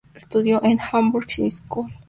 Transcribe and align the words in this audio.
Estudió 0.15 0.63
en 0.63 0.79
Hamburg 0.91 1.27
High 1.37 1.51
School. 1.51 1.91